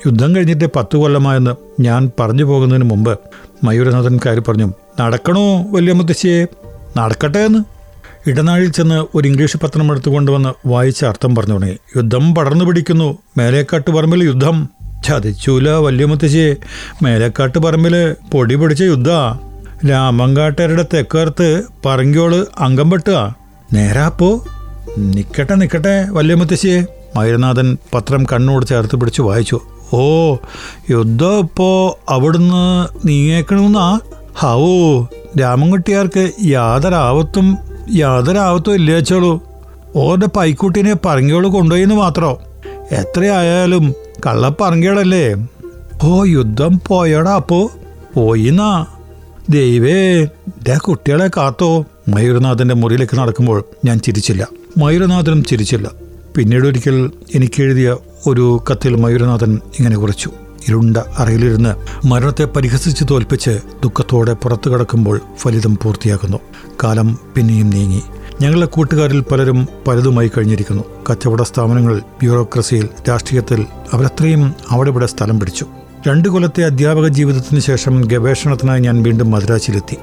യുദ്ധം 0.07 0.37
കഴിഞ്ഞിട്ട് 0.37 0.65
പത്ത് 0.77 0.97
കൊല്ലമായെന്ന് 0.97 1.83
ഞാൻ 1.83 2.11
പറഞ്ഞു 2.21 2.45
പോകുന്നതിന് 2.45 2.85
മുമ്പ് 2.85 3.19
മയൂരനാഥൻ 3.65 4.21
കാര്യം 4.27 4.45
പറഞ്ഞു 4.49 4.73
നടക്കണോ 5.01 5.63
വലിയ 5.71 5.93
മുത്തശ്ശിയെ? 5.93 6.47
നടക്കട്ടെ 6.99 7.39
എന്ന്. 7.39 7.59
ഇടനാഴിൽ 8.31 8.73
ചെന്ന് 8.73 9.07
ഒരു 9.15 9.29
ഇംഗ്ലീഷ് 9.29 9.57
പത്രം 9.57 9.91
എടുത്തു 9.91 10.11
കൊണ്ടുവന്ന് 10.11 10.69
വായിച്ച 10.69 11.05
അർത്ഥം 11.05 11.35
പറഞ്ഞു 11.35 11.55
തുടങ്ങി. 11.55 11.77
യുദ്ധം 11.97 12.35
പടർന്നു 12.35 12.65
പിടിക്കുന്നു. 12.65 13.19
മേലേക്കാട്ട് 13.39 13.91
പറമ്പിൽ 13.91 14.25
യുദ്ധം. 14.25 14.69
ചതിച്ചൂല 15.05 15.71
വല്യമുത്തശ്ശി. 15.71 16.47
മേലക്കാട്ട് 17.03 17.59
പറമ്പിൽ 17.59 17.95
പൊടി 18.33 18.55
പിടിച്ച 18.55 18.83
യുദ്ധാ. 18.83 19.39
രാമങ്കാട്ടരുടെ 19.91 20.85
തെക്കേർത്ത് 20.95 21.63
പറങ്കിയോൾ 21.87 22.47
അംഗം 22.59 22.91
വെട്ടുക 22.91 23.37
നേരാപ്പോ 23.73 24.29
നിക്കട്ടെ 24.99 25.55
നിക്കട്ടെ 25.55 25.95
വല്യ 26.09 26.35
മുത്തശ്ശിയെ 26.35 26.79
മയൂരനാഥൻ 27.17 27.77
പത്രം 27.95 28.25
കണ്ണോട് 28.33 28.67
ചേർത്ത് 28.67 28.97
പിടിച്ച് 28.97 29.23
വായിച്ചു. 29.23 29.61
ഓ 29.95 30.03
യുദ്ധം 30.91 31.39
ഇപ്പോ 31.39 31.99
അവിടുന്ന് 32.09 32.65
നീങ്ങേക്കണമെന്നാ 33.09 33.99
ഹാവോ 34.37 35.09
രാമൻകുട്ടിയാർക്ക് 35.41 36.25
യാതൊരാവത്തും 36.43 37.59
യാതൊരാവത്തും 37.95 38.75
ഇല്ലേച്ചോളൂ 38.75 39.33
ഓരുടെ 39.97 40.27
പൈക്കുട്ടീനെ 40.37 40.95
പറങ്കിയോൾ 41.07 41.47
കൊണ്ടുപോയിന്ന് 41.49 41.95
മാത്രം. 41.95 42.37
എത്രയായാലും 42.93 43.85
കള്ളപ്പറങ്കിയോളല്ലേ 44.27 45.49
ഓ 46.03 46.25
യുദ്ധം 46.25 46.81
പോയടാ 46.87 47.35
അപ്പോ. 47.35 47.71
പോയിന്നാ. 48.15 48.87
ദൈവേ 49.51 50.25
ദേ 50.63 50.77
കുട്ടികളെ 50.77 51.29
കാത്തോ. 51.37 51.85
മയൂരനാഥന്റെ 52.09 52.75
മുറിയിലേക്ക് 52.75 53.17
നടക്കുമ്പോൾ 53.17 53.65
ഞാൻ 53.85 53.99
ചിരിച്ചില്ല. 53.99 54.47
മയൂരനാഥനും 54.77 55.45
ചിരിച്ചില്ല. 55.45 55.91
പിന്നീട് 56.37 56.67
ഒരിക്കൽ 56.67 57.11
എനിക്ക് 57.35 57.63
എഴുതിയ 57.63 57.97
ഒരു 58.27 58.65
കത്തിൽ 58.71 58.95
മയൂരനാഥൻ 58.95 59.55
ഇങ്ങനെ 59.55 59.97
കുറിച്ചു. 59.97 60.31
ഇരുണ്ട 60.69 60.97
അറയിലിരുന്ന് 60.97 61.75
മരണത്തെ 62.07 62.45
പരിഹസിച്ച് 62.45 63.05
തോൽപ്പിച്ച് 63.11 63.51
ദുഃഖത്തോടെ 63.83 64.33
പുറത്തു 64.33 64.71
കടക്കുമ്പോൾ 64.71 65.21
ഫലിതം 65.39 65.79
പൂർത്തിയാക്കുന്നു. 65.83 66.39
കാലം 66.85 67.19
പിന്നെയും 67.37 67.71
നീങ്ങി. 67.71 68.03
ഞങ്ങളുടെ 68.43 68.67
കൂട്ടുകാരിൽ 68.67 69.21
പലരും 69.21 69.69
പലതുമായി 69.87 70.31
കഴിഞ്ഞിരിക്കുന്നു. 70.37 70.85
കച്ചവട 71.11 71.43
സ്ഥാപനങ്ങൾ 71.43 71.99
ബ്യൂറോക്രസിയിൽ 71.99 72.89
രാഷ്ട്രീയത്തിൽ 73.09 73.67
അവരത്രയും 73.93 74.55
അവിടെ 74.71 74.91
ഇവിടെ 74.91 75.07
സ്ഥലം 75.07 75.41
പിടിച്ചു. 75.41 75.67
രണ്ടു 76.09 76.29
കൊല്ലത്തെ 76.29 76.65
അധ്യാപക 76.65 77.07
ജീവിതത്തിന് 77.07 77.61
ശേഷം 77.61 78.01
ഗവേഷണത്തിനായി 78.01 78.81
ഞാൻ 78.81 79.03
വീണ്ടും 79.03 79.31
മദ്രാസിലെത്തി. 79.31 79.97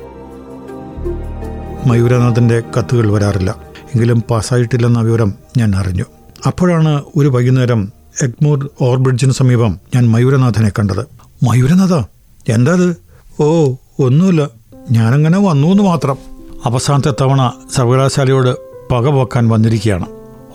മയൂരനാഥന്റെ 1.87 2.63
കത്തുകൾ 2.79 3.11
വരാറില്ല. 3.11 3.55
എങ്കിലും 3.95 4.21
പാസ്സായിട്ടില്ലെന്ന 4.21 4.99
വിവരം 4.99 5.33
ഞാൻ 5.57 5.75
അറിഞ്ഞു. 5.75 6.03
അപ്പോഴാണ് 6.47 7.03
ഒരു 7.15 7.27
വൈകുന്നേരം 7.27 7.91
എഗ്മൂർ 8.21 8.69
ഓവർബ്രിഡ്ജിന് 8.81 9.31
സമീപം 9.31 9.79
ഞാൻ 9.95 10.11
മയൂരനാഥനെ 10.11 10.69
കണ്ടത്. 10.69 11.05
മയൂരനാഥ 11.49 12.03
എന്താ 12.51 12.71
അത് 12.71 12.95
ഓ 13.39 13.73
ഒന്നുമില്ല. 13.99 14.49
ഞാനങ്ങനെ 14.91 15.39
വന്നു 15.39 15.67
എന്ന് 15.67 15.83
മാത്രം. 15.83 16.28
അവസാനത്തെ 16.65 17.13
തവണ 17.21 17.51
സർവകലാശാലയോട് 17.75 18.55
പകപോക്കാൻ 18.93 19.49
വന്നിരിക്കുകയാണ്. 19.49 20.05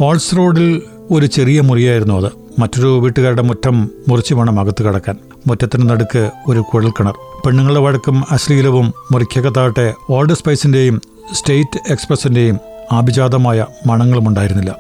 ഓൾസ് 0.01 0.37
റോഡിൽ 0.37 0.83
ഒരു 1.11 1.27
ചെറിയ 1.27 1.61
മുറിയായിരുന്നു 1.61 2.15
അത്. 2.15 2.33
മറ്റൊരു 2.59 2.99
വീട്ടുകാരുടെ 2.99 3.43
മുറ്റം 3.43 3.91
മുറിച്ചു 4.09 4.35
വേണം 4.35 4.61
അകത്ത് 4.61 4.83
കടക്കാൻ. 4.83 5.17
മുറ്റത്തിന് 5.47 5.91
നടുക്ക് 5.91 6.31
ഒരു 6.47 6.59
കുഴൽക്കിണർ 6.59 7.15
പെണ്ണുങ്ങളുടെ 7.47 7.81
വഴക്കും 7.81 8.25
അശ്ലീലവും 8.31 8.95
മുറിക്കകത്താകട്ടെ 9.13 9.95
ഓൾഡ് 10.11 10.35
സ്പൈസിന്റെയും 10.35 11.01
സ്റ്റേറ്റ് 11.33 11.93
എക്സ്പ്രസിന്റെയും 11.93 12.59
ആഭിജാതമായ 12.93 13.67
മണങ്ങളും 13.87 14.29
ഉണ്ടായിരുന്നില്ല. 14.29 14.77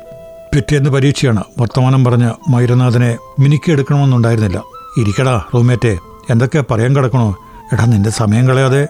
പിറ്റേന്ന് 0.54 0.90
പരീക്ഷയാണ്. 0.90 1.44
വർത്തമാനം 1.58 2.04
പറഞ്ഞ് 2.04 2.50
മയൂരനാഥനെ 2.50 3.18
മിനുക്കിയെടുക്കണമെന്നുണ്ടായിരുന്നില്ല 3.38 4.62
ഇരിക്കടാ 4.98 5.42
റൂംമേറ്റെ 5.54 5.98
എന്തൊക്കെ 6.30 6.64
പറയാൻ 6.70 6.96
കിടക്കണോ? 6.96 7.36
എടാ 7.72 7.84
നിന്റെ 7.84 8.10
സമയം 8.10 8.48
കളയാതെ. 8.48 8.88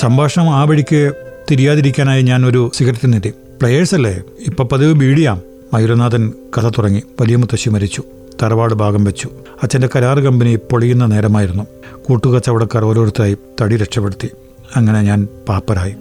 സംഭാഷണം 0.00 0.50
ആ 0.50 0.64
വഴിക്ക് 0.64 1.12
തിരിയാതിരിക്കാനായി 1.50 2.22
ഞാൻ 2.22 2.46
ഒരു 2.46 2.70
സിഗരറ്റ് 2.74 3.12
നീട്ടി. 3.12 3.28
പ്ലെയേഴ്സ് 3.30 3.94
അല്ലേ? 3.94 4.20
ഇപ്പൊ 4.46 4.64
പതിവ് 4.64 4.92
ബീഡിയാം. 4.92 5.40
മയൂരനാഥൻ 5.74 6.32
കഥ 6.58 6.68
തുടങ്ങി. 6.68 7.02
വലിയ 7.20 7.36
മുത്തശ്ശി 7.36 7.68
മരിച്ചു. 7.70 8.02
തറവാട് 8.42 8.74
ഭാഗം 8.74 9.04
വെച്ചു. 9.04 9.30
അച്ഛന്റെ 9.62 9.88
കരാർ 9.96 10.20
കമ്പനി 10.20 10.56
പൊളിയുന്ന 10.56 11.06
നേരമായിരുന്നു. 11.06 11.66
കൂട്ടുകച്ചവടക്കാർ 12.04 12.84
ഓരോരുത്തരായി 12.84 13.36
തടി 13.60 13.76
രക്ഷപ്പെടുത്തി. 13.76 14.30
അങ്ങനെ 14.76 15.02
ഞാൻ 15.02 15.28
പാപ്പരായി. 15.48 15.94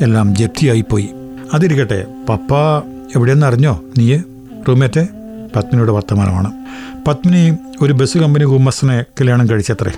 എല്ലാം 0.00 0.36
ജപ്തിയായിപ്പോയി. 0.36 1.08
അതിരിക്കട്ടെ 1.54 2.04
പപ്പ 2.28 2.56
എവിടെയെന്ന് 3.16 3.46
അറിഞ്ഞോ? 3.46 3.80
നീയെ? 3.98 4.18
റൂമേറ്റെ? 4.68 5.02
പത്മിനിയുടെ 5.56 5.92
വർത്തമാനമാണ്. 5.92 6.52
പത്മിനി 7.08 7.56
ഒരു 7.82 7.92
ബസ് 7.92 8.18
കമ്പനി 8.18 8.44
ഗുമ്മസിനെ 8.44 9.04
കല്യാണം 9.20 9.50
കഴിച്ചത്രേ. 9.50 9.92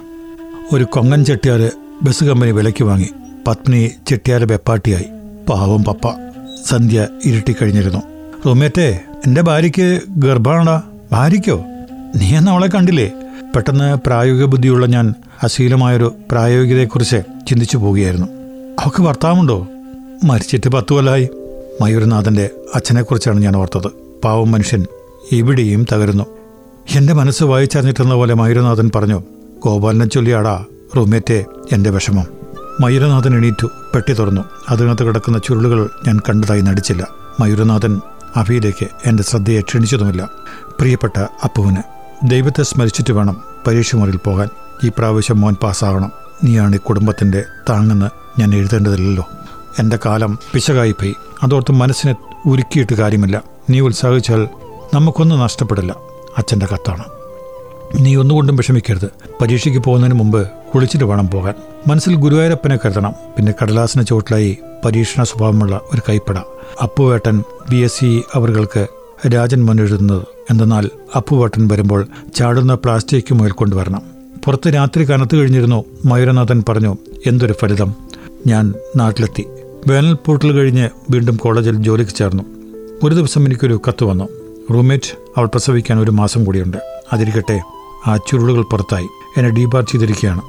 ഒരു 0.72 0.84
കൊങ്ങൻ 0.84 1.24
ചെട്ടിയാർ 1.24 1.70
ബസ് 2.02 2.24
കമ്പനി 2.24 2.50
വിലയ്ക്ക് 2.50 2.84
വാങ്ങി. 2.84 3.08
പത്മിനി 3.46 3.90
ചെട്ടിയാരെ 4.08 4.44
വെപ്പാട്ടിയായി. 4.44 5.04
പാവം 5.48 5.84
പപ്പ. 5.84 6.08
സന്ധ്യ 6.66 7.06
ഇരുട്ടിക്കഴിഞ്ഞിരുന്നു. 7.24 7.98
റൂമേറ്റെ 8.46 9.00
എന്റെ 9.26 9.40
ഭാര്യയ്ക്ക് 9.40 10.00
ഗർഭാണടാ. 10.08 10.82
ഭാര്യയ്ക്കോ? 11.12 11.64
നീ 12.16 12.36
എന്ന 12.36 12.50
അവളെ 12.50 12.66
കണ്ടില്ലേ? 12.66 13.12
പെട്ടെന്ന് 13.56 13.96
പ്രായോഗിക 14.06 14.44
ബുദ്ധിയുള്ള 14.44 14.86
ഞാൻ 14.86 15.14
അശീലമായൊരു 15.42 16.14
പ്രായോഗികതയെക്കുറിച്ച് 16.30 17.16
ചിന്തിച്ചു 17.48 17.76
പോവുകയായിരുന്നു. 17.76 18.26
അവൾക്ക് 18.80 19.02
ഭർത്താവുണ്ടോ? 19.02 19.66
മരിച്ചിട്ട് 20.24 20.68
പത്തു 20.68 20.94
കൊല്ലായി. 20.94 21.28
മയൂരനാഥന്റെ 21.82 22.50
അച്ഛനെക്കുറിച്ചാണ് 22.74 23.40
ഞാൻ 23.40 23.56
ഓർത്തത്. 23.56 23.90
പാവം 24.24 24.52
മനുഷ്യൻ 24.52 24.86
ഇവിടെയും 25.32 25.86
തകരുന്നു. 25.92 26.24
എന്റെ 26.94 27.12
മനസ്സ് 27.12 27.44
വായിച്ചറിഞ്ഞിട്ടെന്ന 27.44 28.14
പോലെ 28.14 28.34
മയൂരനാഥൻ 28.34 28.90
പറഞ്ഞു 28.94 29.22
ഗോപാലനെ 29.64 30.06
ചൊല്ലിയാടാ 30.06 30.64
റൂമേറ്റെ 30.96 31.44
എന്റെ 31.72 31.90
വിഷമം 31.90 32.39
മയൂരനാഥൻ 32.80 33.34
എണീറ്റു 33.34 33.70
പെട്ടി 33.94 34.12
തുറന്നു. 34.12 34.40
അതിനകത്ത് 34.68 35.04
കിടക്കുന്ന 35.04 35.38
ചുരുളുകൾ 35.38 35.90
ഞാൻ 36.06 36.18
കണ്ടതായി 36.18 36.60
നടിച്ചില്ല. 36.60 37.06
മയൂരനാഥൻ 37.40 38.00
അഭിയിലേക്ക് 38.36 38.88
എന്റെ 39.06 39.22
ശ്രദ്ധയെ 39.22 39.60
ക്ഷണിച്ചതുമില്ല. 39.60 40.28
പ്രിയപ്പെട്ട 40.80 41.18
അപ്പുവിന് 41.18 41.82
ദൈവത്തെ 42.30 42.62
സ്മരിച്ചിട്ട് 42.62 43.12
വേണം 43.12 43.42
പരീക്ഷ 43.66 43.96
മുറിയിൽ 43.96 44.16
പോകാൻ. 44.16 44.48
ഈ 44.84 44.88
പ്രാവശ്യം 44.98 45.40
മോൻ 45.40 45.54
പാസ്സാകണം. 45.54 46.12
നീയാണ് 46.44 46.76
ഈ 46.76 46.78
കുടുംബത്തിന്റെ 46.78 47.44
താങ്ങെന്ന് 47.68 48.40
ഞാൻ 48.40 48.54
എഴുതേണ്ടതില്ലല്ലോ. 48.54 49.28
എന്റെ 49.78 49.98
കാലം 50.06 50.38
പിശകായിപ്പോയി. 50.52 51.16
അതോർത്ത് 51.42 51.72
മനസ്സിനെ 51.72 52.14
ഉരുക്കിയിട്ട് 52.46 52.94
കാര്യമില്ല. 52.94 53.42
നീ 53.70 53.80
ഉത്സാഹിച്ചാൽ 53.80 54.48
നമുക്കൊന്നും 54.94 55.40
നഷ്ടപ്പെടില്ല. 55.40 55.94
അച്ഛന്റെ 56.38 56.66
കത്താണ്. 56.66 57.04
നീ 57.98 58.16
ഒന്നുകൊണ്ടും 58.16 58.56
വിഷമിക്കരുത്. 58.56 59.10
പരീക്ഷയ്ക്ക് 59.40 59.80
പോകുന്നതിന് 59.80 60.18
മുമ്പ് 60.18 60.50
കുളിച്ചിട്ട് 60.74 61.04
വേണം 61.04 61.30
പോകാൻ. 61.30 61.54
മനസ്സിൽ 61.86 62.14
ഗുരുവായൂരപ്പനെ 62.14 62.78
കരുതണം. 62.84 63.12
പിന്നെ 63.36 63.54
കടലാസിന് 63.62 64.06
ചുവട്ടിലായി 64.06 64.58
പരീക്ഷണ 64.84 65.22
സ്വഭാവമുള്ള 65.22 65.80
ഒരു 65.94 66.02
കൈപ്പട. 66.08 66.38
അപ്പുവേട്ടൻ 66.82 67.44
ബി 67.70 67.76
എസ്. 67.76 67.98
സി. 67.98 68.22
അവർക്ക് 68.34 68.86
രാജൻ 69.34 69.64
മുന്നെഴുതുന്നത് 69.64 70.26
എന്തെന്നാൽ 70.50 70.90
അപ്പുവേട്ടൻ 71.16 71.68
വരുമ്പോൾ 71.68 72.06
ചാടുന്ന 72.34 72.74
പ്ലാസ്റ്റിക് 72.74 73.34
മുയൽ 73.34 73.50
കൊണ്ടുവരണം. 73.50 74.02
പുറത്ത് 74.44 74.74
രാത്രി 74.74 75.04
കനത്തു 75.04 75.36
കഴിഞ്ഞിരുന്നു 75.36 75.84
മയൂരനാഥൻ 76.04 76.64
പറഞ്ഞു 76.68 76.96
എന്തൊരു 77.26 77.52
ഫലിതം. 77.52 77.94
ഞാൻ 78.46 78.74
നാട്ടിലെത്തി. 78.96 79.46
വേനൽ 79.88 80.12
പോർട്ടൽ 80.12 80.52
കഴിഞ്ഞ് 80.52 80.88
വീണ്ടും 81.10 81.36
കോളേജിൽ 81.36 81.82
ജോലിക്ക് 81.82 82.12
ചേർന്നു. 82.12 82.42
ഒരു 83.04 83.14
ദിവസം 83.14 83.44
എനിക്കൊരു 83.44 83.80
കത്ത് 83.88 84.04
വന്നു. 84.04 84.28
റൂംമേറ്റ് 84.74 85.16
അവൾ 85.36 85.46
പ്രസവിക്കാൻ 85.46 86.00
ഒരു 86.00 86.10
മാസം 86.10 86.44
കൂടിയുണ്ട്. 86.44 86.76
അതിരിക്കട്ടെ 87.12 87.60
ആ 88.06 88.16
ചുരുളുകൾ 88.16 88.62
പുറത്തായി. 88.62 89.08
എന്നെ 89.36 89.50
ഡീപാർ 89.50 89.82
ചെയ്തിരിക്കുകയാണ്. 89.82 90.40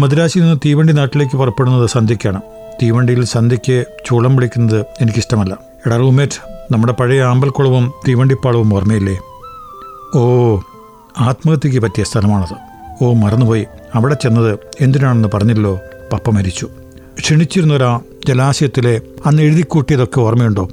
മദ്രാസിൽ 0.00 0.40
നിന്ന് 0.40 0.56
തീവണ്ടി 0.66 0.92
നാട്ടിലേക്ക് 0.92 1.36
പുറപ്പെടുന്നത് 1.36 1.88
സന്ധ്യയ്ക്കാണ്. 1.88 2.40
തീവണ്ടിയിൽ 2.82 3.24
സന്ധ്യയ്ക്ക് 3.24 3.84
ചൂളം 4.06 4.36
വിളിക്കുന്നത് 4.36 4.86
എനിക്കിഷ്ടമല്ല. 5.00 5.58
എടാ 5.86 5.96
റൂമേറ്റ് 5.96 6.62
നമ്മുടെ 6.72 6.92
പഴയ 6.92 7.22
ആമ്പൽക്കുളവും 7.22 7.92
തീവണ്ടിപ്പാളവും 8.08 8.74
ഓർമ്മയില്ലേ? 8.74 9.18
ഓ 10.14 10.56
ആത്മഹത്യക്ക് 11.18 11.78
പറ്റിയ 11.78 12.04
സ്ഥലമാണത്. 12.04 12.56
ഓ 13.04 13.12
മറന്നുപോയി. 13.12 13.66
അവിടെ 13.94 14.14
ചെന്നത് 14.14 14.58
എന്തിനാണെന്ന് 14.80 15.28
പറഞ്ഞില്ലോ 15.34 15.78
പപ്പ 16.12 16.30
മരിച്ചു. 16.30 16.68
ക്ഷണിച്ചിരുന്നൊരാ 17.18 18.00
ജലാശയത്തിലെ 18.28 19.00
അന്ന് 19.26 19.42
എഴുതിക്കൂട്ടിയതൊക്കെ 19.42 20.20
ഓർമ്മയുണ്ടോ? 20.20 20.68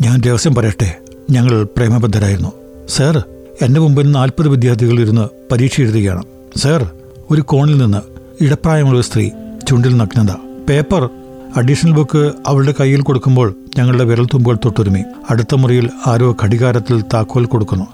ഞാൻ 0.00 0.20
രഹസ്യം 0.20 0.54
പറയട്ടെ. 0.54 0.98
ഞങ്ങൾ 1.30 1.64
പ്രേമബദ്ധരായിരുന്നു. 1.64 2.52
സാർ 2.88 3.24
എന്റെ 3.62 3.80
മുമ്പിൽ 3.80 4.10
നാൽപ്പത് 4.10 4.48
വിദ്യാർത്ഥികൾ 4.48 5.00
ഇരുന്ന് 5.00 5.28
പരീക്ഷ 5.52 5.80
എഴുതുകയാണ്. 5.80 6.22
സർ 6.56 6.90
ഒരു 7.30 7.40
കോണിൽ 7.40 7.78
നിന്ന് 7.78 7.98
ഇടപ്രായമുള്ള 8.44 9.02
സ്ത്രീ 9.02 9.30
ചുണ്ടിൽ 9.68 9.96
നഗ്നത. 9.96 10.34
പേപ്പർ 10.68 11.10
അഡീഷണൽ 11.56 11.92
ബുക്ക് 11.92 12.32
അവളുടെ 12.46 12.74
കയ്യിൽ 12.80 13.00
കൊടുക്കുമ്പോൾ 13.00 13.54
ഞങ്ങളുടെ 13.78 14.04
വിരൽത്തുമ്പുകൾ 14.04 14.56
തൊട്ടുരുമി. 14.64 15.04
അടുത്ത 15.30 15.54
മുറിയിൽ 15.54 15.90
ആരോ 16.06 16.36
ഘടികാരത്തിൽ 16.42 17.04
താക്കോൽ 17.14 17.44
കൊടുക്കുന്നു. 17.44 17.86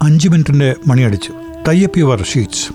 അഞ്ച് 0.00 0.28
മിനിറ്റിന്റെ 0.28 0.74
മണിയടിച്ചു 0.86 1.32
ടൈപ്പ് 1.68 1.98
യുവർ 1.98 2.24
ഷീറ്റ്സ്. 2.32 2.72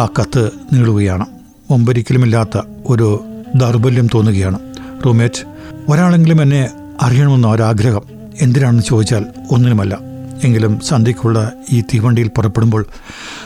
ആ 0.00 0.08
കത്ത് 0.20 0.50
നീളുകയാണ്. 0.72 1.26
മുമ്പൊരിക്കലുമില്ലാത്ത 1.70 2.60
ഒരു 2.88 3.24
ദൗർബല്യം 3.54 4.08
തോന്നുകയാണ്. 4.14 4.58
റൂമേറ്റ് 5.06 5.46
ഒരാളെങ്കിലും 5.88 6.42
എന്നെ 6.42 6.70
അറിയണമെന്ന 7.02 7.46
ഒരാഗ്രഹം. 7.46 8.02
എന്തിനാണെന്ന് 8.40 8.82
ചോദിച്ചാൽ 8.82 9.24
ഒന്നിനുമല്ല. 9.50 10.11
എങ്കിലും 10.42 10.80
സന്ധ്യയ്ക്കുള്ള 10.80 11.52
ഈ 11.72 11.80
തീവണ്ടിയിൽ 11.80 12.28
പുറപ്പെടുമ്പോൾ 12.28 12.86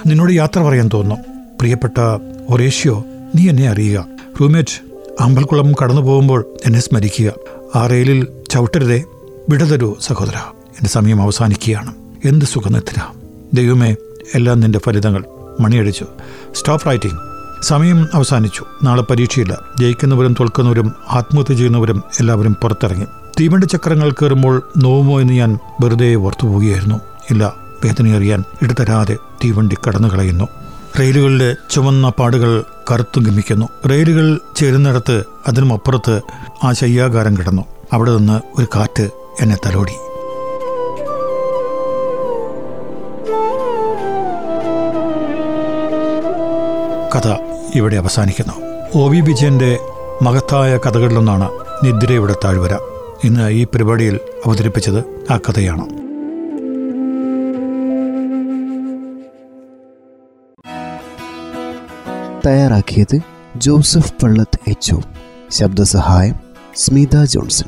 നിന്നോട് 0.07 0.33
യാത്ര 0.33 0.61
പറയാൻ 0.61 0.91
തോന്നുന്നു. 0.95 1.25
പ്രിയപ്പെട്ട 1.59 1.95
ഒറേഷ്യോ 2.51 3.05
നീ 3.35 3.49
എന്നെ 3.49 3.69
അറിയുക. 3.69 4.07
റൂമേറ്റ് 4.41 4.81
അമ്പൽക്കുളം 5.21 5.73
കടന്നു 5.83 6.03
പോകുമ്പോൾ 6.03 6.45
എന്നെ 6.67 6.81
സ്മരിക്കുക. 6.81 7.33
ആ 7.77 7.87
റെയിലിൽ 7.87 8.27
ചവിട്ടരുതേ 8.51 9.05
വിടതരൂ 9.49 9.97
സഹോദര. 10.01 10.37
എന്റെ 10.57 10.89
സമയം 10.89 11.23
അവസാനിക്കുകയാണ്. 11.23 11.95
എന്ത് 12.25 12.45
സുഖനിദ്ര. 12.45 13.01
ദൈവമേ 13.55 13.97
എല്ലാം 14.35 14.61
നിന്റെ 14.61 14.79
ഫലിതങ്ങൾ. 14.79 15.25
മണിയടിച്ചു. 15.61 16.07
സ്റ്റോപ്പ് 16.55 16.89
റൈറ്റിംഗ് 16.89 17.19
സമയം 17.63 18.09
അവസാനിച്ചു. 18.15 18.65
നാളെ 18.83 19.03
പരീക്ഷയില്ല. 19.03 19.59
ജയിക്കുന്നവരും 19.81 20.37
തോൽക്കുന്നവരും 20.41 20.93
ആത്മഹത്യ 21.09 21.55
ചെയ്യുന്നവരും 21.55 22.03
എല്ലാവരും 22.21 22.55
പുറത്തിറങ്ങി. 22.55 23.07
തീവണ്ടി 23.41 23.67
ചക്രങ്ങൾ 23.67 24.11
കയറുമ്പോൾ 24.11 24.63
നോവുമോ 24.77 25.21
എന്ന് 25.21 25.33
ഞാൻ 25.33 25.59
വെറുതെ 25.81 26.15
ഓർത്തുപോവുകയായിരുന്നു 26.15 27.01
ഇല്ല 27.31 27.53
വേദനയറിയാൻ 27.85 28.45
ഇടതരാതെ 28.63 29.17
തീവണ്ടി 29.45 29.77
കടന്നു 29.89 30.09
കളയുന്നു. 30.09 30.49
റെയിലുകളിലെ 31.01 31.55
ചുവന്ന 31.71 32.09
പാടുകൾ 32.09 32.65
കറുത്തു 32.91 33.21
ഗമിക്കുന്നു. 33.21 33.69
റെയിലുകൾ 33.91 34.41
ചേരുന്നിടത്ത് 34.57 35.25
അതിനുമപ്പുറത്ത് 35.49 36.21
ആ 36.65 36.73
ശയ്യാകാരം 36.73 37.37
കിടന്നു. 37.37 37.63
അവിടെ 37.93 38.17
നിന്ന് 38.17 38.41
ഒരു 38.59 38.67
കാറ്റ് 38.77 39.11
എന്നെ 39.41 39.57
തലോടി. 39.67 39.93
കഥ 47.15 47.37
ഇവിടെ 47.75 47.97
അവസാനിക്കുന്നു. 47.97 48.55
ഒ 48.99 49.09
വി 49.09 49.21
വിജയന്റെ 49.21 49.79
മഹത്തായ 50.23 50.77
കഥകളിലൊന്നാണ് 50.77 51.49
നിദ്രയുടെ 51.85 52.35
താഴ്വര. 52.45 52.79
ഇന്ന് 53.25 53.51
ഈ 53.51 53.65
പരിപാടിയിൽ 53.65 54.21
അവതരിപ്പിച്ചത് 54.47 55.27
ആ 55.31 55.37
കഥയാണ്. 55.37 55.85
തയ്യാറാക്കിയത് 62.47 63.21
ജോസഫ് 63.57 64.13
പള്ളത്ത് 64.23 64.61
എച്ച് 64.69 64.95
ശബ്ദസഹായം 65.51 66.35
സ്മിത 66.77 67.25
ജോൺസൺ. 67.25 67.67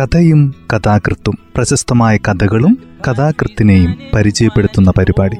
കഥയും 0.00 0.54
കഥാകൃത്തും 0.72 1.38
പ്രശസ്തമായ 1.56 2.16
കഥകളും 2.16 2.78
കഥാകൃത്തിനെയും 3.08 3.98
പരിചയപ്പെടുത്തുന്ന 4.14 4.90
പരിപാടി. 4.98 5.36